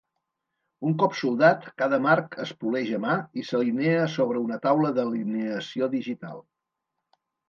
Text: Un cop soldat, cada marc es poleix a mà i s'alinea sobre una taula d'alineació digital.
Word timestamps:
Un 0.91 0.93
cop 1.01 1.17
soldat, 1.17 1.65
cada 1.81 1.99
marc 2.05 2.37
es 2.45 2.53
poleix 2.63 2.89
a 2.99 3.01
mà 3.03 3.17
i 3.41 3.45
s'alinea 3.49 4.07
sobre 4.13 4.41
una 4.47 4.57
taula 4.63 4.91
d'alineació 4.97 5.91
digital. 5.93 6.41